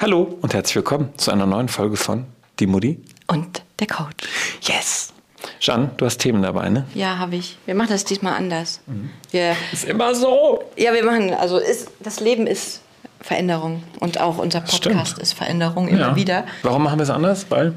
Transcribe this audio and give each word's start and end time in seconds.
Hallo 0.00 0.38
und 0.40 0.54
herzlich 0.54 0.76
willkommen 0.76 1.10
zu 1.16 1.30
einer 1.30 1.46
neuen 1.46 1.68
Folge 1.68 1.96
von 1.96 2.26
Die 2.60 2.66
Mutti 2.66 3.00
und 3.26 3.62
der 3.80 3.86
Coach. 3.86 4.28
Yes! 4.62 5.12
Jeanne, 5.60 5.90
du 5.96 6.06
hast 6.06 6.18
Themen 6.18 6.42
dabei, 6.42 6.68
ne? 6.68 6.86
Ja, 6.94 7.18
habe 7.18 7.36
ich. 7.36 7.58
Wir 7.66 7.74
machen 7.74 7.90
das 7.90 8.04
diesmal 8.04 8.34
anders. 8.34 8.80
Mhm. 8.86 9.10
Wir, 9.30 9.56
ist 9.72 9.84
immer 9.84 10.14
so. 10.14 10.62
Ja, 10.76 10.92
wir 10.92 11.04
machen, 11.04 11.34
also 11.34 11.58
ist, 11.58 11.90
das 12.00 12.20
Leben 12.20 12.46
ist 12.46 12.80
Veränderung 13.20 13.82
und 14.00 14.20
auch 14.20 14.38
unser 14.38 14.60
Podcast 14.60 15.10
Stimmt. 15.12 15.18
ist 15.22 15.32
Veränderung 15.34 15.88
immer 15.88 16.00
ja. 16.00 16.16
wieder. 16.16 16.44
Warum 16.62 16.82
machen 16.84 16.98
wir 16.98 17.04
es 17.04 17.10
anders? 17.10 17.46
Weil? 17.50 17.74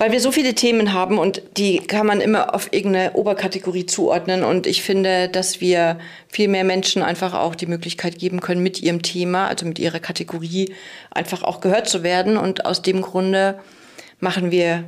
Weil 0.00 0.12
wir 0.12 0.20
so 0.20 0.32
viele 0.32 0.54
Themen 0.54 0.94
haben 0.94 1.18
und 1.18 1.42
die 1.58 1.76
kann 1.78 2.06
man 2.06 2.22
immer 2.22 2.54
auf 2.54 2.72
irgendeine 2.72 3.12
Oberkategorie 3.12 3.84
zuordnen. 3.84 4.44
Und 4.44 4.66
ich 4.66 4.82
finde, 4.82 5.28
dass 5.28 5.60
wir 5.60 5.98
viel 6.26 6.48
mehr 6.48 6.64
Menschen 6.64 7.02
einfach 7.02 7.34
auch 7.34 7.54
die 7.54 7.66
Möglichkeit 7.66 8.18
geben 8.18 8.40
können, 8.40 8.62
mit 8.62 8.80
ihrem 8.80 9.02
Thema, 9.02 9.48
also 9.48 9.66
mit 9.66 9.78
ihrer 9.78 9.98
Kategorie, 9.98 10.74
einfach 11.10 11.42
auch 11.42 11.60
gehört 11.60 11.86
zu 11.86 12.02
werden. 12.02 12.38
Und 12.38 12.64
aus 12.64 12.80
dem 12.80 13.02
Grunde 13.02 13.58
machen 14.20 14.50
wir 14.50 14.84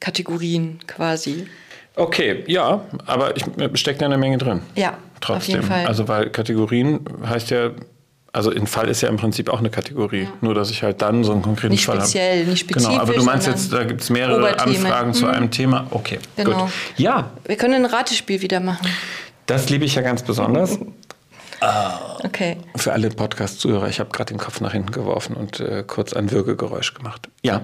Kategorien 0.00 0.80
quasi. 0.88 1.46
Okay, 1.94 2.42
ja, 2.48 2.84
aber 3.06 3.36
ich 3.36 3.44
stecke 3.74 4.00
da 4.00 4.06
eine 4.06 4.18
Menge 4.18 4.38
drin. 4.38 4.60
Ja, 4.74 4.98
trotzdem. 5.20 5.36
Auf 5.36 5.46
jeden 5.46 5.62
Fall. 5.62 5.86
Also 5.86 6.08
weil 6.08 6.30
Kategorien 6.30 6.98
heißt 7.24 7.50
ja 7.50 7.70
also 8.32 8.50
ein 8.50 8.66
Fall 8.66 8.88
ist 8.88 9.02
ja 9.02 9.08
im 9.08 9.18
Prinzip 9.18 9.50
auch 9.50 9.58
eine 9.58 9.68
Kategorie, 9.68 10.22
ja. 10.22 10.32
nur 10.40 10.54
dass 10.54 10.70
ich 10.70 10.82
halt 10.82 11.02
dann 11.02 11.22
so 11.22 11.32
einen 11.32 11.42
konkreten 11.42 11.72
nicht 11.72 11.84
Fall 11.84 11.96
habe. 11.96 12.04
Nicht 12.04 12.12
speziell, 12.12 12.46
nicht 12.46 12.60
spezifisch. 12.60 12.88
Genau, 12.88 13.02
aber 13.02 13.12
du 13.12 13.22
meinst 13.24 13.46
jetzt, 13.46 13.72
da 13.72 13.84
gibt 13.84 14.00
es 14.00 14.10
mehrere 14.10 14.58
Anfragen 14.58 15.08
mhm. 15.08 15.14
zu 15.14 15.26
einem 15.26 15.50
Thema. 15.50 15.86
Okay, 15.90 16.18
genau. 16.36 16.64
gut. 16.64 16.72
Ja. 16.96 17.30
Wir 17.44 17.56
können 17.56 17.74
ein 17.74 17.84
Ratespiel 17.84 18.40
wieder 18.40 18.60
machen. 18.60 18.88
Das 19.46 19.68
liebe 19.68 19.84
ich 19.84 19.94
ja 19.94 20.02
ganz 20.02 20.22
besonders. 20.22 20.78
okay. 22.24 22.56
Für 22.74 22.92
alle 22.92 23.10
Podcast-Zuhörer, 23.10 23.88
ich 23.88 24.00
habe 24.00 24.10
gerade 24.10 24.32
den 24.32 24.38
Kopf 24.38 24.60
nach 24.60 24.72
hinten 24.72 24.92
geworfen 24.92 25.36
und 25.36 25.60
äh, 25.60 25.84
kurz 25.86 26.14
ein 26.14 26.30
Würgegeräusch 26.30 26.94
gemacht. 26.94 27.28
Ja. 27.42 27.62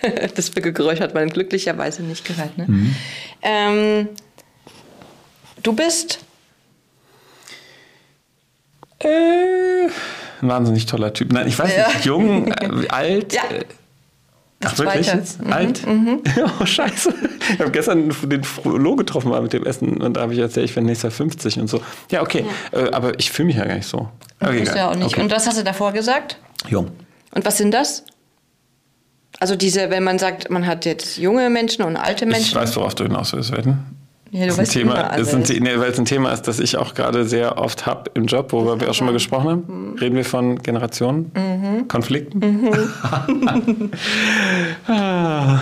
das 0.34 0.54
Würgegeräusch 0.56 0.98
hat 0.98 1.14
man 1.14 1.28
glücklicherweise 1.28 2.02
nicht 2.02 2.24
gehört. 2.24 2.58
Ne? 2.58 2.64
Mhm. 2.66 2.96
Ähm, 3.42 4.08
du 5.62 5.72
bist 5.72 6.25
äh, 8.98 9.88
ein 10.42 10.48
wahnsinnig 10.48 10.86
toller 10.86 11.12
Typ. 11.12 11.32
Nein, 11.32 11.48
ich 11.48 11.58
weiß 11.58 11.76
ja. 11.76 11.88
nicht, 11.88 12.04
jung, 12.04 12.48
äh, 12.52 12.88
alt. 12.88 13.32
Ja. 13.32 13.42
Äh, 13.42 13.64
Ach, 14.64 14.78
wirklich 14.78 15.06
jetzt? 15.06 15.42
Mhm, 15.42 15.52
alt? 15.52 15.86
Mhm. 15.86 16.22
oh, 16.60 16.64
scheiße. 16.64 17.14
Ich 17.52 17.60
habe 17.60 17.70
gestern 17.70 18.10
den 18.22 18.42
Flo 18.42 18.96
getroffen 18.96 19.28
mal 19.28 19.42
mit 19.42 19.52
dem 19.52 19.64
Essen 19.64 20.00
und 20.00 20.16
da 20.16 20.22
habe 20.22 20.32
ich 20.32 20.38
erzählt, 20.40 20.70
ich 20.70 20.76
werde 20.76 20.86
nächstes 20.86 21.12
Jahr 21.12 21.16
50 21.16 21.58
und 21.60 21.68
so. 21.68 21.82
Ja, 22.10 22.22
okay. 22.22 22.44
Ja. 22.72 22.80
Äh, 22.80 22.90
aber 22.92 23.18
ich 23.18 23.30
fühle 23.30 23.46
mich 23.46 23.56
ja 23.56 23.64
gar 23.64 23.74
nicht 23.74 23.86
so. 23.86 24.08
Okay, 24.40 24.64
das 24.64 24.74
ja 24.74 24.90
auch 24.90 24.94
nicht. 24.94 25.12
Okay. 25.12 25.20
Und 25.20 25.30
was 25.30 25.46
hast 25.46 25.58
du 25.58 25.64
davor 25.64 25.92
gesagt? 25.92 26.38
Jung. 26.68 26.90
Und 27.34 27.44
was 27.44 27.58
sind 27.58 27.72
das? 27.72 28.04
Also 29.38 29.56
diese, 29.56 29.90
wenn 29.90 30.02
man 30.02 30.18
sagt, 30.18 30.50
man 30.50 30.66
hat 30.66 30.86
jetzt 30.86 31.18
junge 31.18 31.50
Menschen 31.50 31.84
und 31.84 31.96
alte 31.96 32.24
Menschen. 32.24 32.46
Ich 32.46 32.54
weiß, 32.54 32.74
worauf 32.76 32.94
du 32.94 33.04
hinaus 33.04 33.34
willst, 33.34 33.52
werden. 33.52 33.96
Ja, 34.36 34.46
das, 34.46 34.58
ist 34.58 34.76
ein 34.76 34.80
Thema, 34.80 35.16
ist 35.16 35.34
ein, 35.34 35.62
nee, 35.62 35.78
weil 35.78 35.90
es 35.90 35.98
ein 35.98 36.04
Thema 36.04 36.30
ist, 36.30 36.42
das 36.42 36.60
ich 36.60 36.76
auch 36.76 36.92
gerade 36.92 37.24
sehr 37.24 37.56
oft 37.56 37.86
habe 37.86 38.10
im 38.12 38.26
Job, 38.26 38.52
worüber 38.52 38.78
wir 38.78 38.90
auch 38.90 38.94
schon 38.94 39.06
mal 39.06 39.12
gesprochen 39.12 39.48
haben. 39.48 39.92
Mhm. 39.92 39.98
Reden 39.98 40.16
wir 40.16 40.26
von 40.26 40.58
Generationen, 40.58 41.32
mhm. 41.34 41.88
Konflikten? 41.88 42.38
Mhm. 42.38 43.90
ah. 44.88 45.60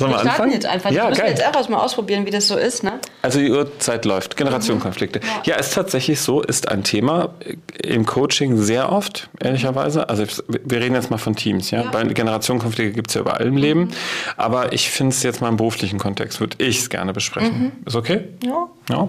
Sollen 0.00 0.12
wir, 0.12 0.24
wir 0.24 0.30
anfangen? 0.30 0.52
jetzt 0.52 0.66
einfach. 0.66 0.90
Ja, 0.90 1.08
müssen 1.08 1.20
geil. 1.20 1.30
jetzt 1.30 1.56
auch 1.56 1.68
mal 1.68 1.78
ausprobieren, 1.78 2.24
wie 2.26 2.30
das 2.30 2.48
so 2.48 2.56
ist. 2.56 2.82
Ne? 2.82 2.98
Also 3.22 3.38
die 3.38 3.50
Uhrzeit 3.50 4.04
läuft. 4.06 4.36
Generationenkonflikte. 4.36 5.20
Ja. 5.20 5.52
ja, 5.52 5.56
ist 5.56 5.74
tatsächlich 5.74 6.20
so, 6.20 6.40
ist 6.42 6.68
ein 6.68 6.84
Thema 6.84 7.34
im 7.82 8.06
Coaching 8.06 8.56
sehr 8.56 8.90
oft, 8.90 9.28
ehrlicherweise. 9.40 10.08
Also 10.08 10.24
wir 10.48 10.80
reden 10.80 10.94
jetzt 10.94 11.10
mal 11.10 11.18
von 11.18 11.36
Teams. 11.36 11.70
Ja? 11.70 11.82
ja. 11.82 11.90
Bei 11.90 12.02
Generationenkonflikte 12.02 12.94
gibt 12.94 13.10
es 13.10 13.14
ja 13.14 13.20
überall 13.20 13.46
im 13.46 13.52
mhm. 13.52 13.58
Leben. 13.58 13.88
Aber 14.36 14.72
ich 14.72 14.90
finde 14.90 15.14
es 15.14 15.22
jetzt 15.22 15.42
mal 15.42 15.48
im 15.48 15.58
beruflichen 15.58 15.98
Kontext, 15.98 16.40
würde 16.40 16.56
ich 16.58 16.78
es 16.78 16.88
gerne 16.88 17.12
besprechen. 17.12 17.62
Mhm. 17.62 17.72
Ist 17.86 17.96
okay? 17.96 18.24
Ja. 18.42 18.68
Ja. 18.88 19.08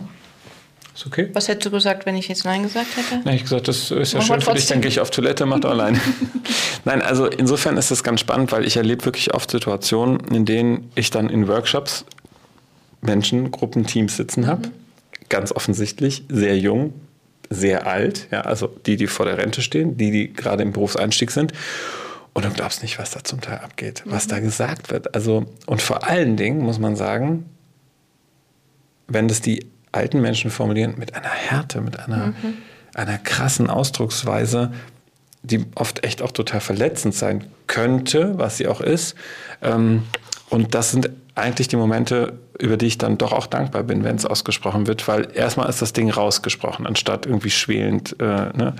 Ist 1.02 1.08
okay? 1.08 1.30
Was 1.34 1.48
hättest 1.48 1.66
du 1.66 1.72
gesagt, 1.72 2.06
wenn 2.06 2.16
ich 2.16 2.28
jetzt 2.28 2.46
Nein 2.46 2.62
gesagt 2.62 2.96
hätte? 2.96 3.22
Nein, 3.26 3.36
ich 3.36 3.42
gesagt, 3.42 3.68
das 3.68 3.90
ist 3.90 4.14
ja 4.14 4.20
Mach 4.20 4.28
schön 4.28 4.42
für 4.42 4.54
dich, 4.54 4.68
dann 4.68 4.82
gehe 4.82 4.90
ich 4.90 5.00
auf 5.00 5.10
Toilette, 5.10 5.48
mach 5.48 5.60
doch 5.60 5.72
allein. 5.72 6.00
Nein, 6.86 7.02
also 7.02 7.26
insofern 7.26 7.76
ist 7.78 7.90
das 7.90 8.04
ganz 8.04 8.20
spannend, 8.20 8.52
weil 8.52 8.68
ich 8.68 8.78
erlebe 8.78 9.04
wirklich 9.06 9.34
oft 9.34 9.50
Situationen, 9.50 10.20
in 10.32 10.46
denen 10.46 10.92
ich 10.94 11.10
dann 11.10 11.30
in 11.30 11.48
Workshops 11.48 12.06
Menschen, 13.02 13.50
Gruppen, 13.50 13.88
Teams 13.88 14.16
sitzen 14.16 14.46
habe. 14.46 14.68
Mhm. 14.68 14.72
Ganz 15.28 15.52
offensichtlich, 15.52 16.24
sehr 16.30 16.56
jung, 16.60 16.94
sehr 17.50 17.88
alt, 17.88 18.28
ja, 18.30 18.42
also 18.42 18.68
die, 18.68 18.96
die 18.96 19.08
vor 19.08 19.26
der 19.26 19.40
Rente 19.40 19.64
stehen, 19.64 19.98
die, 19.98 20.12
die 20.12 20.32
gerade 20.32 20.62
im 20.62 20.72
Berufseinstieg 20.72 21.32
sind. 21.32 21.52
Und 22.34 22.46
du 22.46 22.52
glaubst 22.52 22.84
nicht, 22.84 23.00
was 23.00 23.10
da 23.10 23.24
zum 23.24 23.42
Teil 23.42 23.58
abgeht, 23.58 24.04
mhm. 24.06 24.12
was 24.12 24.28
da 24.28 24.40
gesagt 24.40 24.92
wird. 24.92 25.16
Also, 25.16 25.48
und 25.66 25.82
vor 25.82 26.08
allen 26.08 26.38
Dingen 26.38 26.60
muss 26.60 26.78
man 26.78 26.96
sagen, 26.96 27.48
wenn 29.08 29.28
das 29.28 29.42
die 29.42 29.66
alten 29.92 30.22
Menschen 30.22 30.52
formulieren, 30.52 30.96
mit 30.98 31.16
einer 31.16 31.30
Härte, 31.30 31.82
mit 31.82 32.00
einer, 32.00 32.28
mhm. 32.28 32.58
einer 32.94 33.18
krassen 33.18 33.70
Ausdrucksweise, 33.70 34.72
die 35.44 35.66
oft 35.76 36.04
echt 36.04 36.22
auch 36.22 36.32
total 36.32 36.62
verletzend 36.62 37.16
sein 37.16 37.46
könnte, 37.68 38.38
was 38.38 38.58
sie 38.58 38.68
auch 38.68 38.82
ist. 38.82 39.16
Ähm, 39.62 40.04
und 40.50 40.76
das 40.76 40.92
sind 40.92 41.10
eigentlich 41.36 41.68
die 41.68 41.78
Momente, 41.78 42.34
über 42.60 42.78
die 42.78 42.86
ich 42.86 42.98
dann 42.98 43.18
doch 43.18 43.32
auch 43.32 43.48
dankbar 43.48 43.84
bin, 43.84 44.04
wenn 44.04 44.18
es 44.18 44.26
ausgesprochen 44.26 44.86
wird, 44.86 45.08
weil 45.08 45.30
erstmal 45.34 45.70
ist 45.70 45.82
das 45.82 45.94
Ding 45.94 46.12
rausgesprochen, 46.12 46.86
anstatt 46.86 47.26
irgendwie 47.26 47.50
schwelend. 47.50 48.16
Äh, 48.20 48.24
ne? 48.24 48.76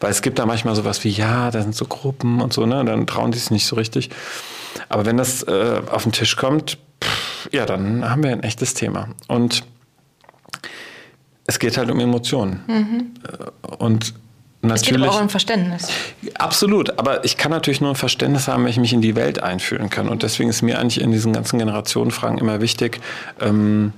Weil 0.00 0.10
es 0.10 0.22
gibt 0.22 0.38
da 0.38 0.46
manchmal 0.46 0.76
sowas 0.76 1.02
wie, 1.02 1.10
ja, 1.10 1.50
da 1.50 1.62
sind 1.62 1.74
so 1.74 1.86
Gruppen 1.86 2.40
und 2.40 2.52
so, 2.52 2.66
ne? 2.66 2.84
dann 2.84 3.06
trauen 3.06 3.32
die 3.32 3.38
es 3.38 3.50
nicht 3.50 3.66
so 3.66 3.76
richtig. 3.76 4.10
Aber 4.88 5.06
wenn 5.06 5.16
das 5.16 5.42
äh, 5.44 5.82
auf 5.90 6.04
den 6.04 6.12
Tisch 6.12 6.36
kommt, 6.36 6.78
pff, 7.02 7.48
ja, 7.52 7.66
dann 7.66 8.08
haben 8.08 8.22
wir 8.22 8.30
ein 8.30 8.42
echtes 8.42 8.74
Thema. 8.74 9.08
Und 9.26 9.64
es 11.46 11.58
geht 11.58 11.76
halt 11.76 11.90
um 11.90 12.00
Emotionen. 12.00 12.64
Mhm. 12.66 13.10
Und 13.78 14.14
natürlich. 14.62 14.82
Es 14.82 14.88
geht 14.88 15.02
aber 15.02 15.10
auch 15.10 15.20
um 15.20 15.28
Verständnis. 15.28 15.88
Absolut, 16.34 16.98
aber 16.98 17.24
ich 17.24 17.36
kann 17.36 17.50
natürlich 17.50 17.80
nur 17.80 17.90
ein 17.90 17.96
Verständnis 17.96 18.48
haben, 18.48 18.64
wenn 18.64 18.70
ich 18.70 18.78
mich 18.78 18.92
in 18.92 19.02
die 19.02 19.14
Welt 19.14 19.42
einfühlen 19.42 19.90
kann. 19.90 20.08
Und 20.08 20.22
deswegen 20.22 20.50
ist 20.50 20.62
mir 20.62 20.78
eigentlich 20.78 21.00
in 21.00 21.12
diesen 21.12 21.32
ganzen 21.32 21.58
Generationenfragen 21.58 22.38
immer 22.38 22.60
wichtig, 22.60 23.00
ähm, 23.40 23.92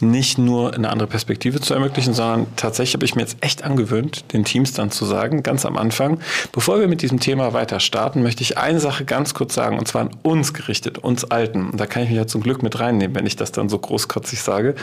nicht 0.00 0.38
nur 0.38 0.74
eine 0.74 0.90
andere 0.90 1.08
Perspektive 1.08 1.60
zu 1.60 1.72
ermöglichen, 1.72 2.14
sondern 2.14 2.46
tatsächlich 2.56 2.94
habe 2.94 3.04
ich 3.04 3.14
mir 3.14 3.22
jetzt 3.22 3.36
echt 3.40 3.62
angewöhnt, 3.62 4.32
den 4.32 4.44
Teams 4.44 4.72
dann 4.72 4.90
zu 4.90 5.04
sagen, 5.04 5.42
ganz 5.42 5.64
am 5.64 5.76
Anfang, 5.76 6.20
bevor 6.52 6.80
wir 6.80 6.88
mit 6.88 7.02
diesem 7.02 7.20
Thema 7.20 7.52
weiter 7.52 7.80
starten, 7.80 8.22
möchte 8.22 8.42
ich 8.42 8.58
eine 8.58 8.80
Sache 8.80 9.04
ganz 9.04 9.34
kurz 9.34 9.54
sagen, 9.54 9.78
und 9.78 9.86
zwar 9.86 10.02
an 10.02 10.10
uns 10.22 10.52
gerichtet, 10.52 10.98
uns 10.98 11.24
Alten. 11.24 11.70
Und 11.70 11.80
da 11.80 11.86
kann 11.86 12.02
ich 12.02 12.08
mich 12.08 12.18
ja 12.18 12.26
zum 12.26 12.42
Glück 12.42 12.62
mit 12.62 12.80
reinnehmen, 12.80 13.14
wenn 13.14 13.26
ich 13.26 13.36
das 13.36 13.52
dann 13.52 13.68
so 13.68 13.78
großkotzig 13.78 14.42
sage. 14.42 14.74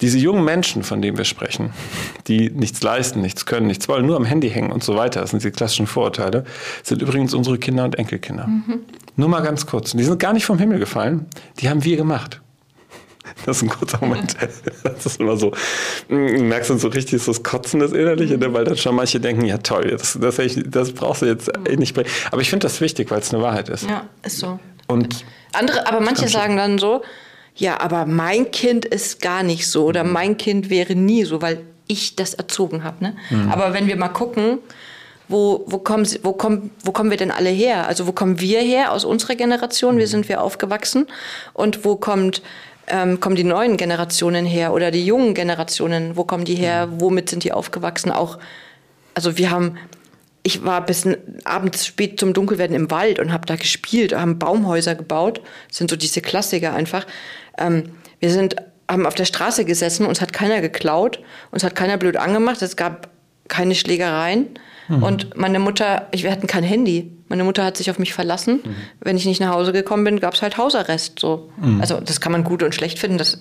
Diese 0.00 0.18
jungen 0.18 0.44
Menschen, 0.44 0.82
von 0.82 1.02
denen 1.02 1.18
wir 1.18 1.24
sprechen, 1.24 1.70
die 2.26 2.50
nichts 2.50 2.82
leisten, 2.82 3.20
nichts 3.20 3.46
können, 3.46 3.66
nichts 3.66 3.88
wollen, 3.88 4.06
nur 4.06 4.16
am 4.16 4.24
Handy 4.24 4.50
hängen 4.50 4.72
und 4.72 4.82
so 4.82 4.96
weiter, 4.96 5.20
das 5.20 5.30
sind 5.30 5.44
die 5.44 5.50
klassischen 5.50 5.86
Vorurteile, 5.86 6.44
sind 6.82 7.02
übrigens 7.02 7.34
unsere 7.34 7.58
Kinder 7.58 7.84
und 7.84 7.98
Enkelkinder. 7.98 8.46
Mhm. 8.46 8.80
Nur 9.16 9.28
mal 9.28 9.40
ganz 9.40 9.66
kurz. 9.66 9.92
Die 9.92 10.02
sind 10.02 10.18
gar 10.18 10.32
nicht 10.32 10.46
vom 10.46 10.58
Himmel 10.58 10.78
gefallen, 10.78 11.26
die 11.60 11.68
haben 11.68 11.84
wir 11.84 11.96
gemacht. 11.96 12.40
Das 13.46 13.58
ist 13.58 13.62
ein 13.62 13.68
kurzer 13.68 13.98
Moment. 14.00 14.36
Das 14.82 15.06
ist 15.06 15.20
immer 15.20 15.36
so, 15.36 15.52
du 16.08 16.14
merkst 16.16 16.70
du 16.70 16.76
so 16.76 16.88
richtig 16.88 17.22
so 17.22 17.32
das 17.32 17.42
Kotzen 17.42 17.80
des 17.80 17.92
Innerliche, 17.92 18.36
mhm. 18.36 18.52
weil 18.52 18.64
dann 18.64 18.76
schon 18.76 18.94
manche 18.94 19.20
denken, 19.20 19.44
ja 19.44 19.58
toll, 19.58 19.90
das, 19.90 20.18
das, 20.20 20.36
das 20.66 20.92
brauchst 20.92 21.22
du 21.22 21.26
jetzt 21.26 21.50
mhm. 21.56 21.78
nicht 21.78 21.94
bringen. 21.94 22.08
Aber 22.30 22.40
ich 22.40 22.50
finde 22.50 22.64
das 22.64 22.80
wichtig, 22.80 23.10
weil 23.10 23.20
es 23.20 23.32
eine 23.32 23.42
Wahrheit 23.42 23.68
ist. 23.68 23.88
Ja, 23.88 24.04
ist 24.22 24.38
so. 24.38 24.58
Und 24.86 25.24
Andere, 25.52 25.86
aber 25.86 26.00
manche 26.00 26.28
sagen 26.28 26.56
dann 26.56 26.78
so, 26.78 27.02
ja, 27.60 27.78
aber 27.78 28.06
mein 28.06 28.50
Kind 28.50 28.86
ist 28.86 29.20
gar 29.20 29.42
nicht 29.42 29.68
so 29.68 29.84
oder 29.84 30.02
mhm. 30.02 30.12
mein 30.12 30.36
Kind 30.38 30.70
wäre 30.70 30.94
nie 30.94 31.24
so, 31.24 31.42
weil 31.42 31.60
ich 31.86 32.16
das 32.16 32.32
erzogen 32.32 32.84
habe. 32.84 33.04
Ne? 33.04 33.16
Mhm. 33.28 33.50
Aber 33.50 33.74
wenn 33.74 33.86
wir 33.86 33.96
mal 33.96 34.08
gucken, 34.08 34.58
wo, 35.28 35.64
wo, 35.66 35.76
kommen, 35.78 36.08
wo, 36.22 36.32
kommen, 36.32 36.70
wo 36.82 36.92
kommen 36.92 37.10
wir 37.10 37.18
denn 37.18 37.30
alle 37.30 37.50
her? 37.50 37.86
Also 37.86 38.06
wo 38.06 38.12
kommen 38.12 38.40
wir 38.40 38.62
her 38.62 38.92
aus 38.92 39.04
unserer 39.04 39.34
Generation? 39.34 39.98
Wie 39.98 40.02
mhm. 40.02 40.06
sind 40.06 40.28
wir 40.30 40.40
aufgewachsen? 40.40 41.06
Und 41.52 41.84
wo 41.84 41.96
kommt, 41.96 42.40
ähm, 42.86 43.20
kommen 43.20 43.36
die 43.36 43.44
neuen 43.44 43.76
Generationen 43.76 44.46
her 44.46 44.72
oder 44.72 44.90
die 44.90 45.04
jungen 45.04 45.34
Generationen? 45.34 46.16
Wo 46.16 46.24
kommen 46.24 46.46
die 46.46 46.54
her? 46.54 46.86
Mhm. 46.86 47.00
Womit 47.02 47.28
sind 47.28 47.44
die 47.44 47.52
aufgewachsen? 47.52 48.10
Auch, 48.10 48.38
also 49.14 49.36
wir 49.36 49.50
haben 49.50 49.76
ich 50.42 50.64
war 50.64 50.84
bis 50.84 51.06
abends 51.44 51.86
spät 51.86 52.18
zum 52.18 52.32
Dunkelwerden 52.32 52.74
im 52.74 52.90
Wald 52.90 53.18
und 53.18 53.32
habe 53.32 53.46
da 53.46 53.56
gespielt, 53.56 54.14
haben 54.14 54.38
Baumhäuser 54.38 54.94
gebaut. 54.94 55.40
Das 55.68 55.78
sind 55.78 55.90
so 55.90 55.96
diese 55.96 56.22
Klassiker 56.22 56.72
einfach. 56.74 57.06
Ähm, 57.58 57.90
wir 58.20 58.30
sind, 58.30 58.56
haben 58.88 59.06
auf 59.06 59.14
der 59.14 59.26
Straße 59.26 59.64
gesessen, 59.64 60.06
uns 60.06 60.20
hat 60.20 60.32
keiner 60.32 60.60
geklaut, 60.60 61.20
uns 61.50 61.62
hat 61.62 61.74
keiner 61.74 61.98
blöd 61.98 62.16
angemacht, 62.16 62.62
es 62.62 62.76
gab 62.76 63.08
keine 63.48 63.74
Schlägereien. 63.74 64.48
Mhm. 64.88 65.02
Und 65.02 65.36
meine 65.36 65.58
Mutter, 65.58 66.08
ich, 66.10 66.22
wir 66.22 66.32
hatten 66.32 66.46
kein 66.46 66.64
Handy. 66.64 67.12
Meine 67.28 67.44
Mutter 67.44 67.64
hat 67.64 67.76
sich 67.76 67.90
auf 67.90 67.98
mich 67.98 68.12
verlassen. 68.12 68.60
Mhm. 68.64 68.74
Wenn 69.00 69.16
ich 69.16 69.26
nicht 69.26 69.40
nach 69.40 69.52
Hause 69.52 69.72
gekommen 69.72 70.04
bin, 70.04 70.20
gab 70.20 70.34
es 70.34 70.42
halt 70.42 70.56
Hausarrest. 70.56 71.18
So. 71.18 71.50
Mhm. 71.60 71.80
Also 71.80 72.00
das 72.00 72.20
kann 72.20 72.32
man 72.32 72.44
gut 72.44 72.62
und 72.62 72.74
schlecht 72.74 72.98
finden. 72.98 73.18
Das 73.18 73.38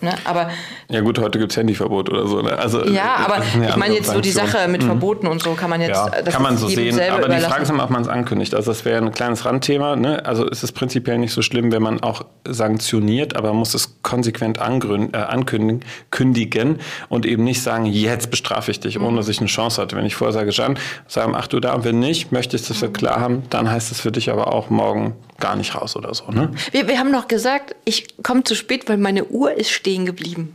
Ne? 0.00 0.14
Aber 0.24 0.50
ja 0.88 1.00
gut, 1.00 1.18
heute 1.18 1.38
gibt 1.38 1.52
es 1.52 1.56
Handyverbot 1.56 2.10
oder 2.10 2.26
so. 2.26 2.40
Ne? 2.40 2.56
Also, 2.56 2.84
ja, 2.84 3.16
aber 3.16 3.42
ich 3.42 3.76
meine 3.76 3.94
jetzt 3.94 4.10
so 4.10 4.20
die 4.20 4.30
Sache 4.30 4.68
mit 4.68 4.82
mhm. 4.82 4.86
Verboten 4.86 5.26
und 5.26 5.42
so 5.42 5.54
kann 5.54 5.70
man 5.70 5.80
jetzt 5.80 5.96
ja, 5.96 6.22
kann 6.22 6.42
man 6.42 6.56
so 6.56 6.68
sehen. 6.68 6.98
Aber 7.10 7.28
die 7.28 7.40
Frage 7.40 7.62
ist 7.62 7.70
immer, 7.70 7.84
ob 7.84 7.90
man 7.90 8.02
es 8.02 8.08
ankündigt. 8.08 8.54
Also 8.54 8.70
das 8.70 8.84
wäre 8.84 9.04
ein 9.04 9.12
kleines 9.12 9.44
Randthema. 9.44 9.96
Ne? 9.96 10.24
Also 10.24 10.48
es 10.48 10.62
ist 10.62 10.72
prinzipiell 10.72 11.18
nicht 11.18 11.32
so 11.32 11.42
schlimm, 11.42 11.72
wenn 11.72 11.82
man 11.82 12.02
auch 12.02 12.24
sanktioniert, 12.46 13.36
aber 13.36 13.48
man 13.48 13.58
muss 13.58 13.74
es 13.74 14.02
konsequent 14.02 14.58
äh, 14.58 14.60
ankündigen 14.60 15.80
kündigen 16.10 16.78
und 17.08 17.26
eben 17.26 17.44
nicht 17.44 17.62
sagen, 17.62 17.86
jetzt 17.86 18.30
bestrafe 18.30 18.70
ich 18.70 18.80
dich, 18.80 18.98
ohne 18.98 19.12
mhm. 19.12 19.16
dass 19.16 19.28
ich 19.28 19.38
eine 19.38 19.48
Chance 19.48 19.80
hatte. 19.80 19.96
Wenn 19.96 20.06
ich 20.06 20.14
vorher 20.14 20.32
sage, 20.32 20.50
Jan, 20.50 20.78
sei 21.06 21.24
um 21.24 21.34
8 21.34 21.54
Uhr 21.54 21.60
da 21.60 21.74
und 21.74 21.84
wenn 21.84 21.98
nicht, 21.98 22.32
möchtest 22.32 22.68
du 22.68 22.74
es 22.74 22.82
mhm. 22.82 22.92
klar 22.92 23.20
haben, 23.20 23.42
dann 23.50 23.70
heißt 23.70 23.92
es 23.92 24.00
für 24.00 24.12
dich 24.12 24.30
aber 24.30 24.52
auch 24.52 24.70
morgen 24.70 25.14
gar 25.40 25.56
nicht 25.56 25.74
raus 25.74 25.96
oder 25.96 26.12
so. 26.14 26.30
Ne? 26.30 26.50
Wir, 26.72 26.88
wir 26.88 26.98
haben 26.98 27.10
noch 27.10 27.28
gesagt, 27.28 27.74
ich 27.84 28.22
komme 28.22 28.44
zu 28.44 28.54
spät, 28.54 28.88
weil 28.88 28.98
meine 28.98 29.24
Uhr 29.26 29.52
ist 29.52 29.70
stehen 29.70 30.06
geblieben. 30.06 30.54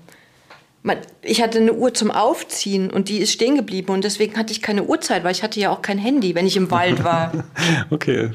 Ich 1.22 1.42
hatte 1.42 1.60
eine 1.60 1.74
Uhr 1.74 1.94
zum 1.94 2.12
Aufziehen 2.12 2.92
und 2.92 3.08
die 3.08 3.20
ist 3.20 3.32
stehen 3.32 3.56
geblieben 3.56 3.94
und 3.94 4.04
deswegen 4.04 4.38
hatte 4.38 4.52
ich 4.52 4.62
keine 4.62 4.84
Uhrzeit, 4.84 5.24
weil 5.24 5.32
ich 5.32 5.42
hatte 5.42 5.60
ja 5.60 5.70
auch 5.70 5.82
kein 5.82 5.98
Handy, 5.98 6.36
wenn 6.36 6.46
ich 6.46 6.58
im 6.58 6.70
Wald 6.72 7.06
war. 7.06 7.32
okay. 7.90 8.32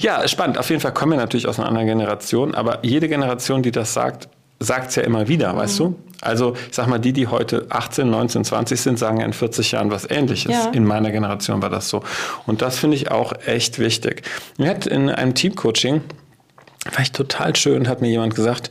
Ja, 0.00 0.26
spannend. 0.28 0.58
Auf 0.58 0.68
jeden 0.68 0.82
Fall 0.82 0.92
kommen 0.92 1.12
wir 1.12 1.18
natürlich 1.18 1.46
aus 1.46 1.58
einer 1.58 1.68
anderen 1.68 1.86
Generation, 1.86 2.54
aber 2.54 2.80
jede 2.82 3.08
Generation, 3.08 3.62
die 3.62 3.70
das 3.70 3.94
sagt, 3.94 4.28
sagt 4.60 4.90
es 4.90 4.96
ja 4.96 5.02
immer 5.02 5.26
wieder, 5.26 5.52
mhm. 5.54 5.56
weißt 5.58 5.78
du? 5.80 5.98
Also 6.20 6.54
ich 6.68 6.74
sag 6.74 6.86
mal, 6.86 6.98
die, 6.98 7.14
die 7.14 7.26
heute 7.26 7.66
18, 7.70 8.08
19, 8.08 8.44
20 8.44 8.80
sind, 8.80 8.98
sagen 8.98 9.20
in 9.20 9.32
40 9.32 9.72
Jahren 9.72 9.90
was 9.90 10.08
ähnliches. 10.08 10.52
Ja. 10.52 10.70
In 10.70 10.84
meiner 10.84 11.10
Generation 11.10 11.62
war 11.62 11.70
das 11.70 11.88
so. 11.88 12.02
Und 12.46 12.60
das 12.60 12.78
finde 12.78 12.96
ich 12.96 13.10
auch 13.10 13.32
echt 13.46 13.78
wichtig. 13.78 14.22
Mir 14.58 14.68
hat 14.68 14.86
in 14.86 15.08
einem 15.08 15.34
Teamcoaching, 15.34 16.02
war 16.92 17.00
ich 17.00 17.12
total 17.12 17.56
schön, 17.56 17.88
hat 17.88 18.02
mir 18.02 18.08
jemand 18.10 18.34
gesagt, 18.34 18.70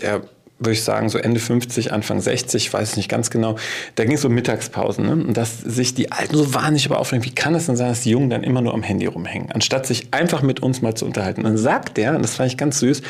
der 0.00 0.22
würde 0.58 0.72
ich 0.72 0.82
sagen, 0.82 1.08
so 1.08 1.18
Ende 1.18 1.38
50, 1.38 1.92
Anfang 1.92 2.20
60, 2.20 2.66
ich 2.66 2.72
weiß 2.72 2.90
es 2.90 2.96
nicht 2.96 3.08
ganz 3.08 3.30
genau. 3.30 3.56
Da 3.94 4.04
ging 4.04 4.14
es 4.14 4.24
um 4.24 4.32
Mittagspausen. 4.32 5.04
Ne? 5.04 5.12
Und 5.12 5.36
dass 5.36 5.60
sich 5.60 5.94
die 5.94 6.12
Alten 6.12 6.36
so 6.36 6.54
wahnsinnig 6.54 6.86
aber 6.86 6.98
aufregen, 6.98 7.24
wie 7.24 7.34
kann 7.34 7.54
es 7.54 7.66
denn 7.66 7.76
sein, 7.76 7.88
dass 7.88 8.00
die 8.02 8.10
Jungen 8.10 8.30
dann 8.30 8.42
immer 8.42 8.62
nur 8.62 8.72
am 8.72 8.82
Handy 8.82 9.06
rumhängen, 9.06 9.52
anstatt 9.52 9.86
sich 9.86 10.14
einfach 10.14 10.42
mit 10.42 10.60
uns 10.60 10.80
mal 10.80 10.94
zu 10.94 11.04
unterhalten. 11.04 11.42
Und 11.42 11.46
dann 11.46 11.58
sagt 11.58 11.96
der, 11.98 12.16
und 12.16 12.22
das 12.22 12.36
fand 12.36 12.50
ich 12.50 12.56
ganz 12.56 12.80
süß, 12.80 13.02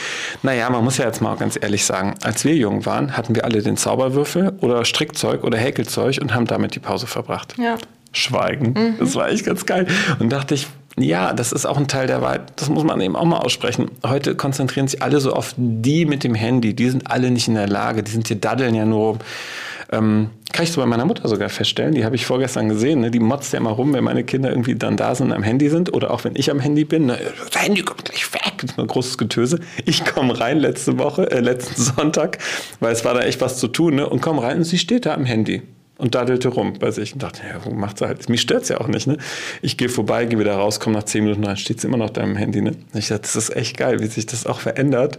naja, 0.42 0.68
man 0.70 0.82
muss 0.82 0.98
ja 0.98 1.06
jetzt 1.06 1.20
mal 1.20 1.32
auch 1.32 1.38
ganz 1.38 1.58
ehrlich 1.60 1.84
sagen, 1.84 2.14
als 2.22 2.44
wir 2.44 2.54
jung 2.54 2.84
waren, 2.84 3.16
hatten 3.16 3.34
wir 3.34 3.44
alle 3.44 3.62
den 3.62 3.76
Zauberwürfel 3.76 4.52
oder 4.60 4.84
Strickzeug 4.84 5.44
oder 5.44 5.58
Häkelzeug 5.58 6.18
und 6.20 6.34
haben 6.34 6.46
damit 6.46 6.74
die 6.74 6.80
Pause 6.80 7.06
verbracht. 7.06 7.54
Ja. 7.58 7.76
Schweigen. 8.12 8.72
Mhm. 8.72 8.94
Das 8.98 9.14
war 9.14 9.28
echt 9.28 9.44
ganz 9.44 9.66
geil. 9.66 9.86
Und 10.18 10.30
dachte 10.30 10.54
ich, 10.54 10.66
ja, 10.98 11.34
das 11.34 11.52
ist 11.52 11.66
auch 11.66 11.76
ein 11.76 11.88
Teil 11.88 12.06
der 12.06 12.22
Wahrheit. 12.22 12.52
Das 12.56 12.70
muss 12.70 12.84
man 12.84 13.00
eben 13.02 13.16
auch 13.16 13.24
mal 13.24 13.38
aussprechen. 13.38 13.90
Heute 14.02 14.34
konzentrieren 14.34 14.88
sich 14.88 15.02
alle 15.02 15.20
so 15.20 15.32
auf 15.32 15.54
die 15.56 16.06
mit 16.06 16.24
dem 16.24 16.34
Handy. 16.34 16.74
Die 16.74 16.88
sind 16.88 17.10
alle 17.10 17.30
nicht 17.30 17.48
in 17.48 17.54
der 17.54 17.68
Lage. 17.68 18.02
Die 18.02 18.10
sind 18.10 18.28
hier 18.28 18.40
daddeln 18.40 18.74
ja 18.74 18.86
nur. 18.86 19.18
Ähm, 19.92 20.30
kann 20.52 20.64
ich 20.64 20.72
so 20.72 20.80
bei 20.80 20.86
meiner 20.86 21.04
Mutter 21.04 21.28
sogar 21.28 21.50
feststellen. 21.50 21.94
Die 21.94 22.06
habe 22.06 22.16
ich 22.16 22.24
vorgestern 22.24 22.70
gesehen. 22.70 23.00
Ne? 23.00 23.10
Die 23.10 23.20
motzt 23.20 23.52
ja 23.52 23.58
immer 23.58 23.70
rum, 23.70 23.92
wenn 23.92 24.04
meine 24.04 24.24
Kinder 24.24 24.48
irgendwie 24.48 24.74
dann 24.74 24.96
da 24.96 25.14
sind 25.14 25.26
und 25.26 25.32
am 25.34 25.42
Handy 25.42 25.68
sind. 25.68 25.92
Oder 25.92 26.10
auch 26.10 26.24
wenn 26.24 26.34
ich 26.34 26.50
am 26.50 26.60
Handy 26.60 26.86
bin. 26.86 27.06
Ne? 27.06 27.18
Das 27.52 27.62
Handy 27.62 27.82
kommt 27.82 28.06
gleich 28.06 28.32
weg. 28.32 28.54
Das 28.62 28.70
ist 28.70 28.78
ein 28.78 28.86
großes 28.86 29.18
Getöse. 29.18 29.60
Ich 29.84 30.02
komme 30.02 30.40
rein 30.40 30.58
letzte 30.58 30.98
Woche, 30.98 31.30
äh, 31.30 31.40
letzten 31.40 31.82
Sonntag, 31.96 32.38
weil 32.80 32.92
es 32.92 33.04
war 33.04 33.12
da 33.12 33.20
echt 33.20 33.42
was 33.42 33.58
zu 33.58 33.68
tun. 33.68 33.96
Ne? 33.96 34.08
Und 34.08 34.22
komme 34.22 34.42
rein 34.42 34.56
und 34.56 34.64
sie 34.64 34.78
steht 34.78 35.04
da 35.04 35.12
am 35.12 35.26
Handy 35.26 35.62
und 35.98 36.14
daddelte 36.14 36.48
rum 36.48 36.74
bei 36.78 36.90
sich 36.90 37.14
und 37.14 37.22
dachte, 37.22 37.42
ja, 37.48 37.64
wo 37.64 37.70
macht 37.70 37.98
sie 37.98 38.06
halt? 38.06 38.28
Mich 38.28 38.42
stört 38.42 38.64
es 38.64 38.68
ja 38.68 38.80
auch 38.80 38.88
nicht, 38.88 39.06
ne? 39.06 39.16
Ich 39.62 39.76
gehe 39.76 39.88
vorbei, 39.88 40.26
gehe 40.26 40.38
wieder 40.38 40.54
raus, 40.54 40.80
komme 40.80 40.96
nach 40.96 41.04
zehn 41.04 41.24
Minuten 41.24 41.44
rein, 41.44 41.56
steht 41.56 41.80
sie 41.80 41.86
immer 41.86 41.96
noch 41.96 42.10
da 42.10 42.22
im 42.22 42.36
Handy, 42.36 42.60
ne? 42.60 42.70
Und 42.70 42.98
ich 42.98 43.08
dachte, 43.08 43.22
das 43.22 43.36
ist 43.36 43.56
echt 43.56 43.76
geil, 43.76 44.00
wie 44.00 44.06
sich 44.06 44.26
das 44.26 44.46
auch 44.46 44.60
verändert. 44.60 45.18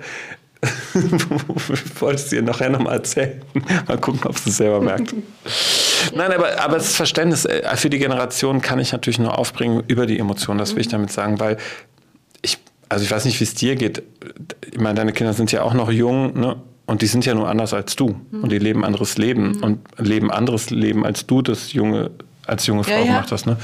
Wolltest 2.00 2.32
du 2.32 2.38
ihr 2.38 2.42
nachher 2.42 2.70
nochmal 2.70 2.96
erzählen? 2.96 3.42
mal 3.88 3.98
gucken, 3.98 4.22
ob 4.26 4.38
sie 4.38 4.50
es 4.50 4.58
selber 4.58 4.82
merkt. 4.82 5.14
Nein, 6.16 6.32
aber, 6.32 6.60
aber 6.60 6.78
das 6.78 6.96
Verständnis 6.96 7.46
äh, 7.46 7.76
für 7.76 7.90
die 7.90 8.00
Generation 8.00 8.62
kann 8.62 8.80
ich 8.80 8.92
natürlich 8.92 9.20
nur 9.20 9.38
aufbringen 9.38 9.84
über 9.88 10.06
die 10.06 10.18
Emotionen, 10.18 10.60
das 10.60 10.74
will 10.74 10.82
ich 10.82 10.88
damit 10.88 11.12
sagen, 11.12 11.40
weil 11.40 11.58
ich, 12.42 12.58
also 12.90 13.04
ich 13.04 13.12
weiß 13.12 13.26
nicht, 13.26 13.40
wie 13.40 13.44
es 13.44 13.54
dir 13.54 13.76
geht. 13.76 14.02
Ich 14.72 14.80
meine, 14.80 14.96
deine 14.96 15.14
Kinder 15.14 15.34
sind 15.34 15.52
ja 15.52 15.62
auch 15.62 15.74
noch 15.74 15.92
jung, 15.92 16.40
ne? 16.40 16.58
Und 16.88 17.02
die 17.02 17.06
sind 17.06 17.26
ja 17.26 17.36
nur 17.36 17.50
anders 17.50 17.74
als 17.74 17.96
du. 17.96 18.16
Mhm. 18.32 18.44
Und 18.44 18.52
die 18.52 18.58
leben 18.58 18.84
anderes 18.84 19.18
Leben 19.18 19.52
mhm. 19.52 19.64
und 19.64 19.80
leben 20.00 20.32
anderes 20.32 20.70
Leben, 20.72 21.06
als 21.06 21.28
du 21.28 21.42
das 21.42 21.74
junge, 21.74 22.12
als 22.48 22.66
junge 22.66 22.84
Frau 22.84 22.92
ja, 22.92 23.04
gemacht 23.04 23.32
hast. 23.32 23.46
Ne? 23.46 23.58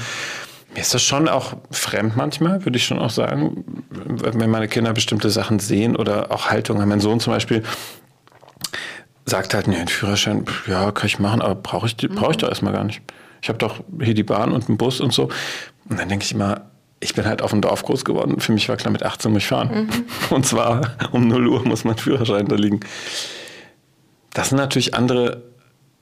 Mir 0.74 0.80
ist 0.80 0.92
das 0.92 1.02
schon 1.02 1.28
auch 1.28 1.54
fremd 1.70 2.16
manchmal, 2.16 2.64
würde 2.64 2.76
ich 2.76 2.84
schon 2.84 2.98
auch 2.98 3.10
sagen, 3.10 3.64
wenn 3.90 4.50
meine 4.50 4.68
Kinder 4.68 4.92
bestimmte 4.92 5.30
Sachen 5.30 5.58
sehen 5.58 5.96
oder 5.96 6.30
auch 6.30 6.50
Haltung 6.50 6.80
haben. 6.80 6.88
Mein 6.88 7.00
Sohn 7.00 7.18
zum 7.18 7.32
Beispiel 7.32 7.62
sagt 9.24 9.54
halt, 9.54 9.68
nee, 9.68 9.76
einen 9.76 9.88
Führerschein, 9.88 10.44
ja, 10.66 10.92
kann 10.92 11.06
ich 11.06 11.18
machen, 11.18 11.40
aber 11.40 11.54
brauche 11.54 11.86
ich, 11.86 11.96
brauch 11.96 12.30
ich 12.30 12.36
mhm. 12.36 12.40
doch 12.40 12.48
erstmal 12.48 12.74
gar 12.74 12.84
nicht. 12.84 13.00
Ich 13.40 13.48
habe 13.48 13.58
doch 13.58 13.82
hier 14.02 14.14
die 14.14 14.22
Bahn 14.22 14.52
und 14.52 14.68
einen 14.68 14.76
Bus 14.76 15.00
und 15.00 15.12
so. 15.12 15.30
Und 15.88 15.98
dann 15.98 16.08
denke 16.08 16.24
ich 16.24 16.32
immer, 16.32 16.62
ich 17.04 17.14
bin 17.14 17.26
halt 17.26 17.42
auf 17.42 17.50
dem 17.50 17.60
Dorf 17.60 17.82
groß 17.82 18.04
geworden. 18.04 18.40
Für 18.40 18.52
mich 18.52 18.68
war 18.68 18.76
klar, 18.76 18.90
mit 18.90 19.02
18 19.02 19.30
muss 19.30 19.42
ich 19.42 19.48
fahren. 19.48 19.88
Mhm. 20.30 20.34
Und 20.34 20.46
zwar 20.46 20.96
um 21.12 21.28
0 21.28 21.46
Uhr 21.48 21.64
muss 21.64 21.84
mein 21.84 21.98
Führerschein 21.98 22.46
da 22.46 22.56
liegen. 22.56 22.80
Das 24.32 24.48
sind 24.48 24.58
natürlich 24.58 24.94
andere 24.94 25.42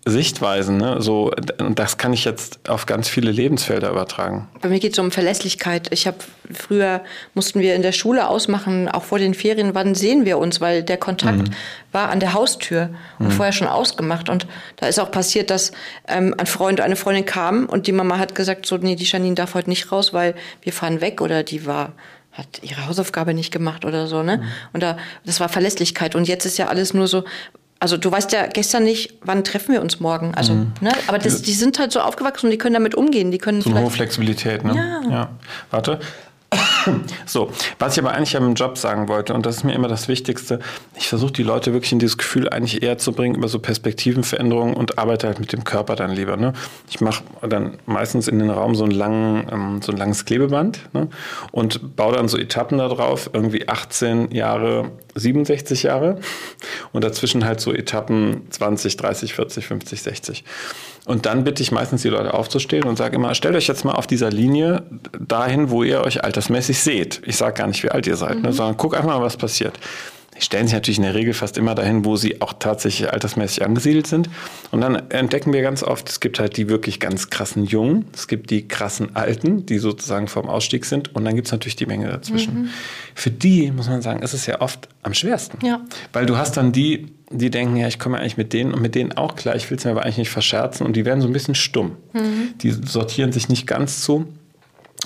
Sichtweisen. 0.05 0.79
Ne? 0.79 1.01
So, 1.01 1.31
und 1.59 1.79
das 1.79 1.97
kann 1.97 2.13
ich 2.13 2.25
jetzt 2.25 2.69
auf 2.69 2.87
ganz 2.87 3.09
viele 3.09 3.31
Lebensfelder 3.31 3.91
übertragen. 3.91 4.49
Bei 4.61 4.69
mir 4.69 4.81
geht 4.81 4.95
es 4.95 4.99
um 4.99 5.13
Verlässlichkeit. 5.13 5.89
Ich 5.93 6.09
habe 6.09 6.17
früher 6.53 7.03
mussten 7.35 7.61
wir 7.61 7.77
in 7.77 7.83
der 7.83 7.93
Schule 7.93 8.29
ausmachen, 8.29 8.89
auch 8.89 9.05
vor 9.05 9.21
den 9.21 9.33
Ferien, 9.33 9.77
wann 9.77 9.95
sehen 9.95 10.25
wir 10.25 10.39
uns, 10.39 10.61
weil 10.61 10.83
der 10.83 10.97
Kontakt 10.97 11.49
mhm. 11.49 11.55
war 11.93 12.09
an 12.09 12.19
der 12.19 12.33
Haustür 12.33 12.91
und 13.21 13.29
mhm. 13.29 13.31
vorher 13.31 13.53
schon 13.53 13.69
ausgemacht. 13.69 14.29
Und 14.29 14.49
da 14.77 14.89
ist 14.89 14.99
auch 14.99 15.13
passiert, 15.13 15.51
dass 15.51 15.71
ähm, 16.09 16.35
ein 16.37 16.47
Freund, 16.47 16.81
eine 16.81 16.97
Freundin 16.97 17.25
kam 17.25 17.67
und 17.67 17.87
die 17.87 17.93
Mama 17.93 18.19
hat 18.19 18.35
gesagt, 18.35 18.67
so, 18.67 18.77
nee, 18.79 18.97
die 18.97 19.05
Janine 19.05 19.37
darf 19.37 19.55
heute 19.55 19.71
nicht 19.71 19.93
raus, 19.93 20.13
weil 20.13 20.35
wir 20.63 20.73
fahren 20.73 21.01
weg 21.01 21.21
oder 21.21 21.45
die 21.45 21.65
war 21.65 21.93
hat 22.33 22.63
ihre 22.63 22.87
Hausaufgabe 22.87 23.35
nicht 23.35 23.53
gemacht 23.53 23.85
oder 23.85 24.07
so, 24.07 24.23
ne? 24.23 24.39
Mhm. 24.39 24.43
Und 24.73 24.83
da, 24.83 24.97
das 25.27 25.39
war 25.39 25.51
Verlässlichkeit. 25.51 26.15
Und 26.15 26.27
jetzt 26.27 26.47
ist 26.47 26.57
ja 26.57 26.69
alles 26.69 26.95
nur 26.95 27.07
so, 27.07 27.25
also 27.83 27.97
du 27.97 28.13
weißt 28.13 28.31
ja 28.31 28.47
gestern 28.47 28.85
nicht, 28.85 29.15
wann 29.23 29.43
treffen 29.43 29.73
wir 29.73 29.83
uns 29.83 29.99
morgen. 29.99 30.37
Also, 30.37 30.55
mhm. 30.55 30.73
ne? 30.81 30.93
Aber 31.09 31.19
das, 31.19 31.43
die 31.43 31.53
sind 31.53 31.81
halt 31.81 31.91
so 31.91 31.99
aufgewachsen 31.99 32.47
und 32.47 32.53
die 32.53 32.59
können 32.59 32.75
damit 32.75 32.95
umgehen. 32.95 33.33
Die 33.33 33.39
können 33.39 33.61
so 33.61 33.71
eine 33.71 33.81
hohe 33.83 33.91
Flexibilität, 33.91 34.63
ne? 34.63 34.77
Ja. 34.77 35.11
ja. 35.11 35.29
Warte. 35.73 35.99
So, 37.27 37.51
was 37.79 37.97
ich 37.97 38.03
aber 38.03 38.13
eigentlich 38.13 38.37
am 38.37 38.55
Job 38.55 38.79
sagen 38.79 39.09
wollte, 39.09 39.35
und 39.35 39.47
das 39.47 39.59
ist 39.59 39.65
mir 39.65 39.75
immer 39.75 39.89
das 39.89 40.09
Wichtigste, 40.09 40.59
ich 40.97 41.09
versuche 41.09 41.33
die 41.33 41.43
Leute 41.43 41.73
wirklich 41.73 41.93
in 41.93 41.99
dieses 41.99 42.19
Gefühl 42.19 42.49
eigentlich 42.49 42.83
eher 42.83 42.99
zu 42.99 43.13
bringen 43.13 43.35
über 43.35 43.49
so 43.49 43.59
Perspektivenveränderungen 43.59 44.75
und 44.75 44.99
arbeite 44.99 45.27
halt 45.27 45.41
mit 45.41 45.53
dem 45.53 45.65
Körper 45.65 45.97
dann 45.97 46.11
lieber. 46.11 46.37
Ne? 46.37 46.53
Ich 46.91 47.01
mache 47.01 47.23
dann 47.49 47.79
meistens 47.87 48.29
in 48.29 48.39
den 48.39 48.51
Raum 48.51 48.75
so, 48.75 48.85
einen 48.85 48.93
langen, 48.93 49.47
ähm, 49.51 49.83
so 49.83 49.93
ein 49.93 49.99
langes 49.99 50.25
Klebeband 50.25 50.81
ne? 50.93 51.09
und 51.51 51.97
baue 51.97 52.15
dann 52.17 52.29
so 52.29 52.39
Etappen 52.39 52.79
da 52.79 52.89
drauf, 52.89 53.31
irgendwie 53.33 53.69
18 53.69 54.33
Jahre, 54.33 54.91
67 55.15 55.85
Jahre 55.85 56.19
und 56.93 57.05
dazwischen 57.05 57.45
halt 57.45 57.61
so 57.61 57.73
Etappen 57.73 58.47
20, 58.51 58.97
30, 58.97 59.35
40, 59.35 59.67
50, 59.67 60.03
60. 60.03 60.45
Und 61.05 61.27
dann 61.27 61.43
bitte 61.43 61.63
ich 61.63 61.73
meistens 61.73 62.03
die 62.03 62.09
Leute 62.09 62.33
aufzustehen 62.33 62.85
und 62.85 62.97
sage 62.97 63.17
immer, 63.17 63.35
stellt 63.35 63.57
euch 63.57 63.67
jetzt 63.67 63.85
mal 63.85 63.93
auf 63.93 64.07
dieser 64.07 64.31
Linie 64.31 64.83
dahin, 65.19 65.71
wo 65.71 65.83
ihr 65.83 66.03
euch 66.03 66.23
altersmäßig 66.23 66.81
seht. 66.81 67.23
Ich 67.25 67.37
sage 67.37 67.55
gar 67.55 67.67
nicht, 67.67 67.83
wie 67.83 67.91
alt 67.91 68.07
ihr 68.07 68.17
seid, 68.17 68.35
ne, 68.35 68.37
mhm. 68.37 68.43
ne, 68.43 68.53
sondern 68.53 68.77
guck 68.77 68.95
einfach 68.95 69.09
mal, 69.09 69.21
was 69.21 69.37
passiert. 69.37 69.79
Die 70.37 70.41
stellen 70.41 70.67
sich 70.67 70.75
natürlich 70.75 70.97
in 70.97 71.05
der 71.05 71.15
Regel 71.15 71.35
fast 71.35 71.59
immer 71.59 71.75
dahin, 71.75 72.07
wo 72.07 72.17
sie 72.17 72.41
auch 72.41 72.55
tatsächlich 72.55 73.13
altersmäßig 73.13 73.65
angesiedelt 73.65 74.07
sind. 74.07 74.31
Und 74.71 74.81
dann 74.81 75.11
entdecken 75.11 75.53
wir 75.53 75.61
ganz 75.61 75.83
oft, 75.83 76.09
es 76.09 76.21
gibt 76.21 76.39
halt 76.39 76.57
die 76.57 76.71
wirklich 76.71 77.01
ganz 77.01 77.29
krassen 77.29 77.67
Jungen, 77.67 78.07
es 78.15 78.29
gibt 78.29 78.51
die 78.51 78.67
krassen 78.67 79.15
Alten, 79.15 79.67
die 79.67 79.79
sozusagen 79.79 80.29
vom 80.29 80.49
Ausstieg 80.49 80.87
sind. 80.87 81.15
Und 81.15 81.27
dann 81.27 81.35
gibt 81.35 81.49
es 81.49 81.53
natürlich 81.53 81.77
die 81.77 81.87
Menge 81.87 82.09
dazwischen. 82.09 82.63
Mhm. 82.63 82.69
Für 83.15 83.31
die, 83.31 83.71
muss 83.71 83.89
man 83.89 84.01
sagen, 84.01 84.23
ist 84.23 84.33
es 84.33 84.47
ja 84.47 84.61
oft 84.63 84.89
am 85.03 85.13
schwersten. 85.13 85.65
Ja. 85.65 85.83
Weil 86.15 86.25
du 86.25 86.39
hast 86.39 86.57
dann 86.57 86.73
die, 86.73 87.09
die 87.31 87.51
denken, 87.51 87.77
ja, 87.77 87.87
ich 87.87 87.99
komme 87.99 88.19
eigentlich 88.19 88.39
mit 88.39 88.55
denen 88.55 88.73
und 88.73 88.81
mit 88.81 88.95
denen 88.95 89.13
auch 89.13 89.37
klar, 89.37 89.55
ich 89.55 89.71
will 89.71 89.77
es 89.77 89.85
mir 89.85 89.91
aber 89.91 90.05
eigentlich 90.05 90.19
nicht 90.19 90.31
verscherzen. 90.31 90.87
Und 90.87 90.97
die 90.97 91.05
werden 91.05 91.21
so 91.21 91.29
ein 91.29 91.33
bisschen 91.35 91.55
stumm. 91.55 91.97
Mhm. 92.15 92.55
Die 92.63 92.71
sortieren 92.71 93.33
sich 93.33 93.51
nicht 93.51 93.67
ganz 93.67 94.01
zu. 94.01 94.27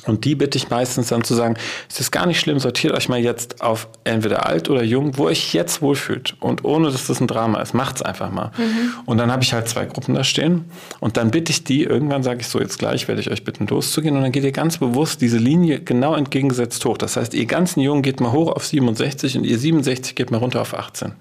Und 0.06 0.25
die 0.25 0.34
bitte 0.34 0.56
ich 0.56 0.70
meistens 0.70 1.08
dann 1.08 1.25
zu 1.25 1.34
sagen, 1.34 1.56
es 1.88 2.00
ist 2.00 2.10
gar 2.10 2.26
nicht 2.26 2.40
schlimm, 2.40 2.58
sortiert 2.58 2.94
euch 2.94 3.08
mal 3.08 3.18
jetzt 3.18 3.62
auf 3.62 3.88
entweder 4.04 4.46
alt 4.46 4.70
oder 4.70 4.82
jung, 4.82 5.18
wo 5.18 5.25
euch 5.25 5.52
jetzt 5.52 5.82
wohlfühlt. 5.82 6.34
Und 6.40 6.64
ohne, 6.64 6.90
dass 6.90 7.06
das 7.06 7.20
ein 7.20 7.26
Drama 7.26 7.60
ist, 7.60 7.75
macht's 7.75 8.02
einfach 8.02 8.30
mal. 8.30 8.52
Mhm. 8.56 8.92
Und 9.04 9.18
dann 9.18 9.32
habe 9.32 9.42
ich 9.42 9.52
halt 9.52 9.68
zwei 9.68 9.84
Gruppen 9.84 10.14
da 10.14 10.25
stehen. 10.25 10.66
Und 11.00 11.16
dann 11.16 11.30
bitte 11.30 11.50
ich 11.50 11.64
die, 11.64 11.82
irgendwann 11.84 12.22
sage 12.22 12.40
ich 12.40 12.48
so, 12.48 12.60
jetzt 12.60 12.78
gleich 12.78 13.08
werde 13.08 13.20
ich 13.20 13.30
euch 13.30 13.44
bitten 13.44 13.66
loszugehen. 13.66 14.16
Und 14.16 14.22
dann 14.22 14.32
geht 14.32 14.44
ihr 14.44 14.52
ganz 14.52 14.78
bewusst 14.78 15.20
diese 15.20 15.38
Linie 15.38 15.80
genau 15.80 16.14
entgegengesetzt 16.14 16.84
hoch. 16.84 16.98
Das 16.98 17.16
heißt, 17.16 17.34
ihr 17.34 17.46
ganzen 17.46 17.80
Jungen 17.80 18.02
geht 18.02 18.20
mal 18.20 18.32
hoch 18.32 18.52
auf 18.52 18.64
67 18.64 19.36
und 19.38 19.44
ihr 19.44 19.58
67 19.58 20.14
geht 20.14 20.30
mal 20.30 20.38
runter 20.38 20.60
auf 20.60 20.75
18. 20.75 21.12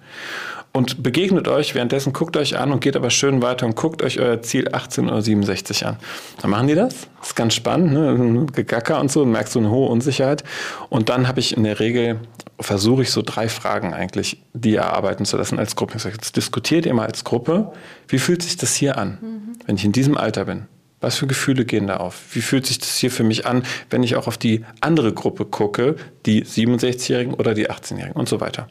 und 0.76 1.02
begegnet 1.02 1.48
euch 1.48 1.74
währenddessen, 1.74 2.12
guckt 2.12 2.36
euch 2.36 2.58
an 2.58 2.74
und 2.74 2.82
geht 2.82 2.98
aber 2.98 3.10
schön 3.10 3.42
weiter 3.42 3.66
und 3.66 3.78
guckt 3.78 4.04
euch 4.04 4.20
euer 4.20 4.42
Ziel 4.42 4.68
18 4.74 5.08
oder 5.08 5.22
67 5.22 5.86
an. 5.86 5.96
Dann 6.42 6.52
machen 6.52 6.68
die 6.68 6.76
das. 6.76 7.08
Das 7.20 7.30
ist 7.30 7.36
ganz 7.36 7.54
spannend, 7.54 7.94
ne? 7.94 8.46
Gegacker 8.76 9.00
und 9.00 9.10
so, 9.10 9.26
merkst 9.26 9.56
du 9.56 9.60
eine 9.60 9.70
hohe 9.70 9.90
Unsicherheit. 9.90 10.44
Und 10.90 11.08
dann 11.08 11.28
habe 11.28 11.40
ich 11.40 11.56
in 11.56 11.64
der 11.64 11.80
Regel, 11.80 12.20
versuche 12.60 13.04
ich 13.04 13.12
so 13.12 13.22
drei 13.22 13.48
Fragen 13.48 13.94
eigentlich, 13.94 14.42
die 14.54 14.76
erarbeiten 14.76 15.26
zu 15.26 15.38
lassen 15.38 15.60
als 15.60 15.76
Gruppe. 15.76 15.96
Ich 15.96 16.04
sage, 16.04 16.16
jetzt 16.16 16.36
diskutiert 16.36 16.86
ihr 16.86 16.94
mal 16.94 17.06
als 17.06 17.24
Gruppe, 17.24 17.72
wie 18.10 18.20
fühlt 18.20 18.44
sich 18.44 18.58
das 18.58 18.76
hier 18.76 18.98
an, 18.98 19.18
mhm. 19.22 19.58
wenn 19.66 19.76
ich 19.78 19.86
in 19.86 19.94
diesem 19.94 20.18
Alter 20.18 20.46
bin? 20.46 20.66
Was 21.00 21.18
für 21.18 21.28
Gefühle 21.28 21.66
gehen 21.66 21.88
da 21.88 21.98
auf? 21.98 22.22
Wie 22.32 22.42
fühlt 22.42 22.66
sich 22.66 22.80
das 22.80 22.98
hier 22.98 23.12
für 23.12 23.24
mich 23.24 23.46
an, 23.46 23.64
wenn 23.90 24.04
ich 24.04 24.16
auch 24.16 24.28
auf 24.28 24.38
die 24.38 24.66
andere 24.82 25.14
Gruppe 25.14 25.46
gucke, 25.46 25.96
die 26.26 26.44
67-Jährigen 26.44 27.34
oder 27.34 27.54
die 27.54 27.70
18-Jährigen 27.70 28.20
und 28.20 28.28
so 28.28 28.42
weiter? 28.42 28.68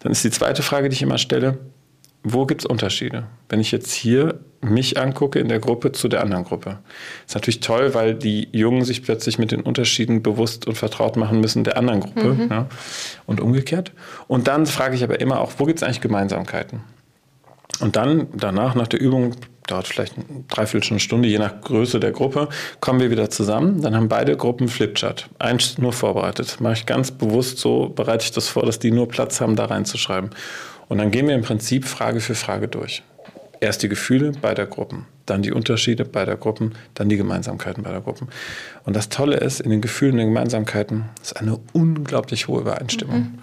Dann 0.00 0.12
ist 0.12 0.24
die 0.24 0.30
zweite 0.30 0.62
Frage, 0.62 0.88
die 0.88 0.94
ich 0.94 1.02
immer 1.02 1.18
stelle, 1.18 1.58
wo 2.22 2.46
gibt 2.46 2.62
es 2.62 2.66
Unterschiede? 2.66 3.24
Wenn 3.48 3.60
ich 3.60 3.72
jetzt 3.72 3.92
hier 3.92 4.38
mich 4.62 4.98
angucke 4.98 5.38
in 5.38 5.48
der 5.48 5.58
Gruppe 5.58 5.92
zu 5.92 6.08
der 6.08 6.22
anderen 6.22 6.44
Gruppe. 6.44 6.78
Ist 7.26 7.34
natürlich 7.34 7.60
toll, 7.60 7.94
weil 7.94 8.14
die 8.14 8.48
Jungen 8.52 8.84
sich 8.84 9.02
plötzlich 9.02 9.38
mit 9.38 9.50
den 9.50 9.60
Unterschieden 9.60 10.22
bewusst 10.22 10.66
und 10.66 10.78
vertraut 10.78 11.16
machen 11.16 11.40
müssen 11.40 11.64
der 11.64 11.76
anderen 11.76 12.00
Gruppe 12.00 12.34
mhm. 12.34 12.48
ja, 12.48 12.66
und 13.26 13.40
umgekehrt. 13.40 13.92
Und 14.28 14.46
dann 14.46 14.66
frage 14.66 14.94
ich 14.94 15.02
aber 15.02 15.20
immer 15.20 15.40
auch, 15.40 15.52
wo 15.58 15.64
gibt 15.64 15.80
es 15.80 15.82
eigentlich 15.82 16.00
Gemeinsamkeiten? 16.00 16.80
Und 17.80 17.96
dann 17.96 18.28
danach, 18.34 18.74
nach 18.76 18.86
der 18.86 19.00
Übung, 19.00 19.34
dauert 19.66 19.88
vielleicht 19.88 20.16
eine 20.16 20.44
Dreiviertelstunde, 20.48 21.28
je 21.28 21.38
nach 21.38 21.60
Größe 21.60 21.98
der 21.98 22.12
Gruppe, 22.12 22.48
kommen 22.80 23.00
wir 23.00 23.10
wieder 23.10 23.30
zusammen. 23.30 23.82
Dann 23.82 23.96
haben 23.96 24.08
beide 24.08 24.36
Gruppen 24.36 24.68
Flipchart. 24.68 25.28
Eins 25.38 25.78
nur 25.78 25.92
vorbereitet. 25.92 26.60
Mache 26.60 26.74
ich 26.74 26.86
ganz 26.86 27.10
bewusst 27.10 27.58
so, 27.58 27.88
bereite 27.88 28.24
ich 28.24 28.32
das 28.32 28.48
vor, 28.48 28.64
dass 28.64 28.78
die 28.78 28.90
nur 28.90 29.08
Platz 29.08 29.40
haben, 29.40 29.56
da 29.56 29.66
reinzuschreiben. 29.66 30.30
Und 30.88 30.98
dann 30.98 31.10
gehen 31.10 31.26
wir 31.26 31.34
im 31.34 31.42
Prinzip 31.42 31.86
Frage 31.86 32.20
für 32.20 32.34
Frage 32.34 32.68
durch. 32.68 33.02
Erst 33.62 33.84
die 33.84 33.88
Gefühle 33.88 34.32
beider 34.32 34.66
Gruppen, 34.66 35.06
dann 35.24 35.42
die 35.42 35.52
Unterschiede 35.52 36.04
beider 36.04 36.36
Gruppen, 36.36 36.74
dann 36.94 37.08
die 37.08 37.16
Gemeinsamkeiten 37.16 37.84
beider 37.84 38.00
Gruppen. 38.00 38.26
Und 38.82 38.96
das 38.96 39.08
Tolle 39.08 39.36
ist, 39.36 39.60
in 39.60 39.70
den 39.70 39.80
Gefühlen 39.80 40.14
und 40.14 40.18
den 40.18 40.28
Gemeinsamkeiten 40.30 41.04
ist 41.22 41.36
eine 41.36 41.60
unglaublich 41.72 42.48
hohe 42.48 42.62
Übereinstimmung. 42.62 43.18
Mhm. 43.18 43.38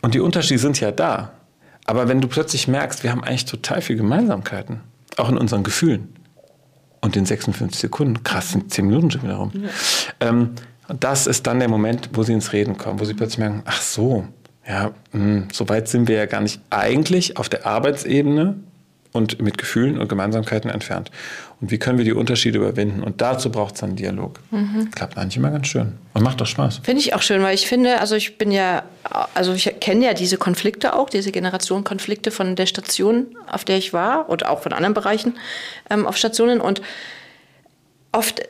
Und 0.00 0.14
die 0.14 0.20
Unterschiede 0.20 0.58
sind 0.58 0.80
ja 0.80 0.92
da. 0.92 1.32
Aber 1.84 2.08
wenn 2.08 2.22
du 2.22 2.28
plötzlich 2.28 2.68
merkst, 2.68 3.02
wir 3.02 3.10
haben 3.10 3.22
eigentlich 3.22 3.44
total 3.44 3.82
viele 3.82 3.98
Gemeinsamkeiten, 3.98 4.80
auch 5.18 5.28
in 5.28 5.36
unseren 5.36 5.62
Gefühlen. 5.62 6.08
Und 7.02 7.14
in 7.16 7.26
56 7.26 7.78
Sekunden, 7.78 8.24
krass, 8.24 8.52
sind 8.52 8.72
10 8.72 8.86
Minuten 8.86 9.10
schon 9.10 9.24
wieder 9.24 9.34
rum. 9.34 9.52
Ja. 9.52 9.68
Ähm, 10.26 10.50
das 10.98 11.26
ist 11.26 11.46
dann 11.46 11.58
der 11.58 11.68
Moment, 11.68 12.08
wo 12.14 12.22
sie 12.22 12.32
ins 12.32 12.54
Reden 12.54 12.78
kommen, 12.78 12.98
wo 12.98 13.04
sie 13.04 13.12
plötzlich 13.12 13.40
merken, 13.40 13.60
ach 13.66 13.82
so, 13.82 14.24
ja, 14.66 14.92
mh, 15.12 15.22
hm, 15.22 15.48
so 15.52 15.68
weit 15.68 15.86
sind 15.88 16.08
wir 16.08 16.16
ja 16.16 16.24
gar 16.24 16.40
nicht 16.40 16.62
eigentlich 16.70 17.36
auf 17.36 17.50
der 17.50 17.66
Arbeitsebene 17.66 18.56
und 19.12 19.40
mit 19.42 19.58
Gefühlen 19.58 19.98
und 19.98 20.08
Gemeinsamkeiten 20.08 20.70
entfernt. 20.70 21.10
Und 21.60 21.70
wie 21.70 21.78
können 21.78 21.98
wir 21.98 22.04
die 22.04 22.12
Unterschiede 22.12 22.58
überwinden? 22.58 23.02
Und 23.02 23.20
dazu 23.20 23.50
braucht 23.50 23.74
es 23.74 23.80
dann 23.80 23.96
Dialog. 23.96 24.40
Mhm. 24.50 24.90
Klappt 24.92 25.18
eigentlich 25.18 25.36
immer 25.36 25.50
ganz 25.50 25.66
schön 25.66 25.94
und 26.14 26.22
macht 26.22 26.40
doch 26.40 26.46
Spaß. 26.46 26.80
Finde 26.82 27.00
ich 27.00 27.14
auch 27.14 27.22
schön, 27.22 27.42
weil 27.42 27.54
ich 27.54 27.66
finde, 27.66 28.00
also 28.00 28.14
ich 28.14 28.38
bin 28.38 28.52
ja, 28.52 28.84
also 29.34 29.52
ich 29.52 29.74
kenne 29.80 30.04
ja 30.04 30.14
diese 30.14 30.36
Konflikte 30.36 30.94
auch, 30.94 31.10
diese 31.10 31.32
Generationenkonflikte 31.32 32.30
von 32.30 32.56
der 32.56 32.66
Station, 32.66 33.26
auf 33.50 33.64
der 33.64 33.78
ich 33.78 33.92
war 33.92 34.28
und 34.28 34.46
auch 34.46 34.62
von 34.62 34.72
anderen 34.72 34.94
Bereichen 34.94 35.36
ähm, 35.90 36.06
auf 36.06 36.16
Stationen 36.16 36.60
und 36.60 36.80
oft 38.12 38.42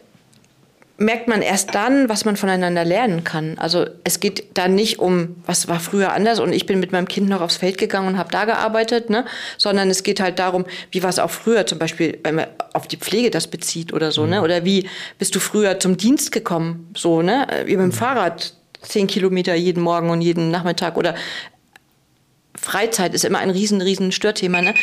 merkt 1.00 1.28
man 1.28 1.40
erst 1.40 1.74
dann, 1.74 2.10
was 2.10 2.26
man 2.26 2.36
voneinander 2.36 2.84
lernen 2.84 3.24
kann. 3.24 3.56
Also 3.58 3.86
es 4.04 4.20
geht 4.20 4.58
da 4.58 4.68
nicht 4.68 4.98
um, 4.98 5.36
was 5.46 5.66
war 5.66 5.80
früher 5.80 6.12
anders 6.12 6.40
und 6.40 6.52
ich 6.52 6.66
bin 6.66 6.78
mit 6.78 6.92
meinem 6.92 7.08
Kind 7.08 7.30
noch 7.30 7.40
aufs 7.40 7.56
Feld 7.56 7.78
gegangen 7.78 8.06
und 8.06 8.18
habe 8.18 8.30
da 8.30 8.44
gearbeitet, 8.44 9.08
ne? 9.08 9.24
sondern 9.56 9.88
es 9.88 10.02
geht 10.02 10.20
halt 10.20 10.38
darum, 10.38 10.66
wie 10.90 11.02
war 11.02 11.08
es 11.08 11.18
auch 11.18 11.30
früher, 11.30 11.64
zum 11.64 11.78
Beispiel, 11.78 12.18
wenn 12.22 12.34
man 12.34 12.46
auf 12.74 12.86
die 12.86 12.98
Pflege 12.98 13.30
das 13.30 13.46
bezieht 13.46 13.94
oder 13.94 14.12
so, 14.12 14.22
ne? 14.22 14.26
mhm. 14.26 14.32
ne? 14.32 14.42
oder 14.42 14.64
wie 14.66 14.90
bist 15.18 15.34
du 15.34 15.40
früher 15.40 15.80
zum 15.80 15.96
Dienst 15.96 16.32
gekommen, 16.32 16.92
so, 16.94 17.22
ne? 17.22 17.46
wie 17.64 17.78
mit 17.78 17.84
dem 17.84 17.92
Fahrrad 17.92 18.52
zehn 18.82 19.06
Kilometer 19.06 19.54
jeden 19.54 19.82
Morgen 19.82 20.10
und 20.10 20.20
jeden 20.20 20.50
Nachmittag 20.50 20.98
oder 20.98 21.14
Freizeit 22.60 23.14
ist 23.14 23.24
immer 23.24 23.38
ein 23.38 23.48
riesen, 23.50 23.80
riesen 23.80 24.12
Störthema. 24.12 24.60
Ne? 24.60 24.74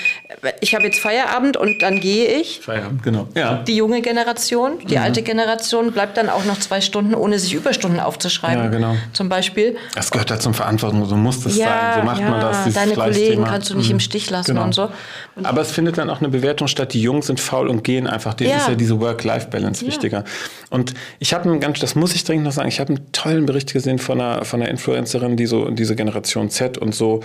Ich 0.61 0.73
habe 0.73 0.85
jetzt 0.85 0.99
Feierabend 0.99 1.57
und 1.57 1.81
dann 1.83 1.99
gehe 1.99 2.39
ich. 2.39 2.59
Feierabend, 2.61 3.03
genau. 3.03 3.27
Ja. 3.35 3.63
Die 3.67 3.75
junge 3.75 4.01
Generation, 4.01 4.79
die 4.87 4.95
mhm. 4.95 5.03
alte 5.03 5.21
Generation 5.21 5.91
bleibt 5.91 6.17
dann 6.17 6.27
auch 6.29 6.43
noch 6.45 6.57
zwei 6.59 6.81
Stunden, 6.81 7.13
ohne 7.13 7.37
sich 7.37 7.53
Überstunden 7.53 7.99
aufzuschreiben. 7.99 8.63
Ja, 8.63 8.69
genau. 8.69 8.95
Zum 9.13 9.29
Beispiel. 9.29 9.77
Das 9.93 10.09
gehört 10.09 10.31
ja 10.31 10.39
zum 10.39 10.55
Verantwortung, 10.55 11.05
so 11.05 11.15
muss 11.15 11.43
das 11.43 11.55
ja, 11.55 11.67
sein. 11.67 11.99
So 11.99 12.05
macht 12.05 12.21
ja, 12.21 12.29
man 12.29 12.41
das. 12.41 12.73
Deine 12.73 12.93
Kollegen 12.93 13.43
kannst 13.43 13.69
du 13.69 13.75
nicht 13.75 13.89
mhm. 13.89 13.95
im 13.95 13.99
Stich 13.99 14.29
lassen 14.31 14.51
genau. 14.51 14.63
und 14.63 14.73
so. 14.73 14.89
Und 15.35 15.45
Aber 15.45 15.61
es 15.61 15.71
findet 15.71 15.99
dann 15.99 16.09
auch 16.09 16.19
eine 16.19 16.29
Bewertung 16.29 16.67
statt, 16.67 16.93
die 16.93 17.01
Jungen 17.01 17.21
sind 17.21 17.39
faul 17.39 17.67
und 17.67 17.83
gehen 17.83 18.07
einfach. 18.07 18.33
Denen 18.33 18.51
ja. 18.51 18.57
ist 18.57 18.67
ja 18.69 18.75
diese 18.75 18.99
Work-Life-Balance 18.99 19.85
wichtiger. 19.85 20.23
Und 20.71 20.95
ich 21.19 21.33
habe 21.33 21.47
einen 21.47 21.59
ganz, 21.59 21.79
das 21.79 21.93
muss 21.93 22.15
ich 22.15 22.23
dringend 22.23 22.45
noch 22.45 22.51
sagen, 22.51 22.69
ich 22.69 22.79
habe 22.79 22.95
einen 22.95 23.11
tollen 23.11 23.45
Bericht 23.45 23.71
gesehen 23.71 23.99
von 23.99 24.19
einer, 24.19 24.45
von 24.45 24.61
einer 24.61 24.71
Influencerin, 24.71 25.37
die 25.37 25.45
so 25.45 25.69
diese 25.69 25.95
Generation 25.95 26.49
Z 26.49 26.79
und 26.79 26.95
so 26.95 27.21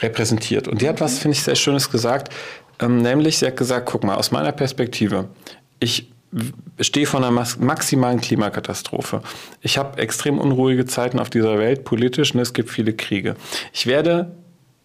repräsentiert. 0.00 0.68
Und 0.68 0.82
die 0.82 0.88
hat 0.88 1.00
was, 1.00 1.18
finde 1.18 1.36
ich, 1.36 1.42
sehr 1.42 1.56
Schönes 1.56 1.90
gesagt. 1.90 2.32
Ähm, 2.80 3.02
nämlich, 3.02 3.38
sie 3.38 3.46
hat 3.46 3.56
gesagt, 3.56 3.86
guck 3.86 4.04
mal, 4.04 4.16
aus 4.16 4.30
meiner 4.30 4.52
Perspektive, 4.52 5.28
ich 5.80 6.10
stehe 6.80 7.06
vor 7.06 7.24
einer 7.24 7.30
maximalen 7.30 8.20
Klimakatastrophe. 8.20 9.22
Ich 9.62 9.78
habe 9.78 9.98
extrem 9.98 10.38
unruhige 10.38 10.84
Zeiten 10.84 11.18
auf 11.18 11.30
dieser 11.30 11.58
Welt, 11.58 11.84
politisch, 11.84 12.34
und 12.34 12.40
es 12.40 12.52
gibt 12.52 12.70
viele 12.70 12.92
Kriege. 12.92 13.34
Ich 13.72 13.86
werde 13.86 14.36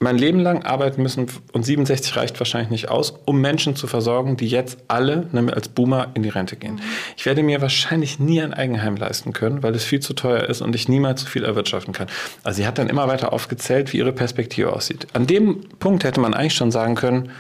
mein 0.04 0.18
Leben 0.18 0.40
lang 0.40 0.64
arbeiten 0.64 1.02
müssen 1.02 1.28
und 1.54 1.66
67 1.66 2.16
reicht 2.16 2.40
wahrscheinlich 2.40 2.70
nicht 2.70 2.90
aus, 2.90 3.14
um 3.26 3.42
Menschen 3.42 3.76
zu 3.76 3.88
versorgen, 3.88 4.38
die 4.38 4.48
jetzt 4.48 4.78
alle 4.88 5.28
ne, 5.32 5.52
als 5.54 5.70
Boomer 5.70 6.10
in 6.14 6.24
die 6.24 6.30
Rente 6.30 6.56
gehen. 6.56 6.76
Mhm. 6.76 6.82
Ich 7.18 7.26
werde 7.26 7.42
mir 7.42 7.62
wahrscheinlich 7.62 8.20
nie 8.20 8.42
ein 8.42 8.54
Eigenheim 8.54 8.96
leisten 8.96 9.34
können, 9.34 9.64
weil 9.64 9.74
es 9.74 9.84
viel 9.84 10.02
zu 10.02 10.14
teuer 10.14 10.44
ist 10.44 10.62
und 10.62 10.76
ich 10.76 10.88
niemals 10.88 11.22
so 11.22 11.28
viel 11.28 11.44
erwirtschaften 11.44 11.94
kann. 11.94 12.08
Also 12.44 12.58
sie 12.58 12.68
hat 12.68 12.78
dann 12.78 12.90
immer 12.90 13.08
weiter 13.08 13.34
aufgezählt, 13.34 13.94
wie 13.94 13.98
ihre 13.98 14.14
Perspektive 14.14 14.74
aussieht. 14.74 15.08
An 15.14 15.26
dem 15.26 15.62
Punkt 15.80 16.04
hätte 16.04 16.20
man 16.20 16.34
eigentlich 16.34 16.56
schon 16.56 16.72
sagen 16.72 16.96
können, 16.96 17.32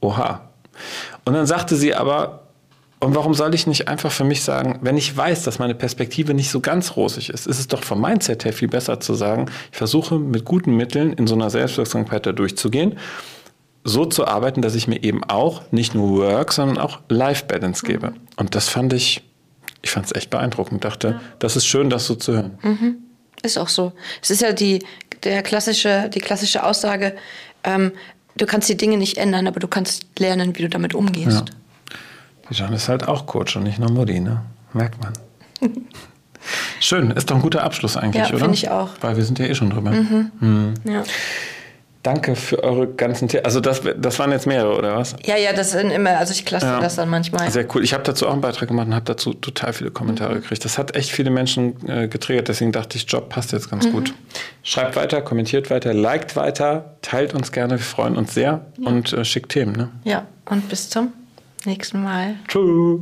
oha. 0.00 0.48
Und 1.24 1.34
dann 1.34 1.46
sagte 1.46 1.76
sie 1.76 1.94
aber, 1.94 2.42
und 3.02 3.16
warum 3.16 3.34
soll 3.34 3.52
ich 3.52 3.66
nicht 3.66 3.88
einfach 3.88 4.12
für 4.12 4.22
mich 4.22 4.44
sagen, 4.44 4.78
wenn 4.80 4.96
ich 4.96 5.16
weiß, 5.16 5.42
dass 5.42 5.58
meine 5.58 5.74
Perspektive 5.74 6.34
nicht 6.34 6.50
so 6.50 6.60
ganz 6.60 6.94
rosig 6.94 7.30
ist, 7.30 7.48
ist 7.48 7.58
es 7.58 7.66
doch 7.66 7.82
vom 7.82 8.00
Mindset 8.00 8.44
her 8.44 8.52
viel 8.52 8.68
besser 8.68 9.00
zu 9.00 9.14
sagen, 9.14 9.46
ich 9.72 9.76
versuche 9.76 10.20
mit 10.20 10.44
guten 10.44 10.76
Mitteln 10.76 11.12
in 11.12 11.26
so 11.26 11.34
einer 11.34 11.50
Selbstwirksamkeit 11.50 12.26
da 12.26 12.30
durchzugehen, 12.30 12.96
so 13.82 14.06
zu 14.06 14.28
arbeiten, 14.28 14.62
dass 14.62 14.76
ich 14.76 14.86
mir 14.86 15.02
eben 15.02 15.24
auch 15.24 15.62
nicht 15.72 15.96
nur 15.96 16.20
Work, 16.20 16.52
sondern 16.52 16.78
auch 16.78 17.00
Life-Balance 17.08 17.84
gebe. 17.84 18.10
Mhm. 18.10 18.16
Und 18.36 18.54
das 18.54 18.68
fand 18.68 18.92
ich, 18.92 19.22
ich 19.82 19.90
fand 19.90 20.06
es 20.06 20.14
echt 20.14 20.30
beeindruckend. 20.30 20.84
Dachte, 20.84 21.20
das 21.40 21.56
ist 21.56 21.66
schön, 21.66 21.90
das 21.90 22.06
so 22.06 22.14
zu 22.14 22.34
hören. 22.34 22.58
Mhm. 22.62 22.96
Ist 23.42 23.58
auch 23.58 23.68
so. 23.68 23.92
Es 24.22 24.30
ist 24.30 24.42
ja 24.42 24.52
die, 24.52 24.78
der 25.24 25.42
klassische, 25.42 26.08
die 26.08 26.20
klassische 26.20 26.62
Aussage, 26.62 27.16
ähm, 27.64 27.90
du 28.36 28.46
kannst 28.46 28.68
die 28.68 28.76
Dinge 28.76 28.96
nicht 28.96 29.18
ändern, 29.18 29.48
aber 29.48 29.58
du 29.58 29.66
kannst 29.66 30.06
lernen, 30.20 30.56
wie 30.56 30.62
du 30.62 30.68
damit 30.68 30.94
umgehst. 30.94 31.48
Ja. 31.48 31.61
Die 32.50 32.54
Jeanne 32.54 32.76
ist 32.76 32.88
halt 32.88 33.08
auch 33.08 33.26
Coach 33.26 33.56
und 33.56 33.64
nicht 33.64 33.78
nur 33.78 33.90
Mutti, 33.90 34.20
ne? 34.20 34.42
Merkt 34.72 35.00
man. 35.02 35.12
Schön, 36.80 37.10
ist 37.12 37.30
doch 37.30 37.36
ein 37.36 37.42
guter 37.42 37.62
Abschluss 37.62 37.96
eigentlich, 37.96 38.22
ja, 38.22 38.28
oder? 38.30 38.38
finde 38.38 38.54
ich 38.54 38.68
auch. 38.70 38.90
Weil 39.00 39.16
wir 39.16 39.24
sind 39.24 39.38
ja 39.38 39.46
eh 39.46 39.54
schon 39.54 39.70
drüber. 39.70 39.92
Mhm. 39.92 40.32
Mhm. 40.40 40.74
Ja. 40.84 41.04
Danke 42.02 42.34
für 42.34 42.64
eure 42.64 42.88
ganzen 42.88 43.28
Tipps. 43.28 43.44
Also 43.44 43.60
das, 43.60 43.80
das 43.96 44.18
waren 44.18 44.32
jetzt 44.32 44.48
mehrere, 44.48 44.76
oder 44.76 44.96
was? 44.96 45.14
Ja, 45.24 45.36
ja, 45.36 45.52
das 45.52 45.70
sind 45.70 45.92
immer, 45.92 46.18
also 46.18 46.32
ich 46.32 46.44
klasse 46.44 46.66
ja. 46.66 46.80
das 46.80 46.96
dann 46.96 47.08
manchmal. 47.08 47.48
Sehr 47.48 47.64
cool. 47.72 47.84
Ich 47.84 47.94
habe 47.94 48.02
dazu 48.02 48.26
auch 48.26 48.32
einen 48.32 48.40
Beitrag 48.40 48.66
gemacht 48.66 48.88
und 48.88 48.94
habe 48.94 49.04
dazu 49.04 49.34
total 49.34 49.72
viele 49.72 49.92
Kommentare 49.92 50.34
mhm. 50.34 50.40
gekriegt. 50.40 50.64
Das 50.64 50.78
hat 50.78 50.96
echt 50.96 51.12
viele 51.12 51.30
Menschen 51.30 51.88
äh, 51.88 52.08
getriggert, 52.08 52.48
deswegen 52.48 52.72
dachte 52.72 52.96
ich, 52.96 53.04
Job 53.08 53.28
passt 53.28 53.52
jetzt 53.52 53.70
ganz 53.70 53.86
mhm. 53.86 53.92
gut. 53.92 54.14
Schreibt 54.64 54.96
weiter, 54.96 55.22
kommentiert 55.22 55.70
weiter, 55.70 55.94
liked 55.94 56.34
weiter, 56.34 56.96
teilt 57.02 57.34
uns 57.34 57.52
gerne, 57.52 57.74
wir 57.74 57.78
freuen 57.78 58.16
uns 58.16 58.34
sehr 58.34 58.66
ja. 58.78 58.88
und 58.88 59.12
äh, 59.12 59.24
schickt 59.24 59.52
Themen. 59.52 59.76
Ne? 59.76 59.90
Ja, 60.02 60.26
und 60.46 60.68
bis 60.68 60.90
zum 60.90 61.12
nächsten 61.66 62.02
Mal. 62.02 62.36
Tschüss. 62.48 63.00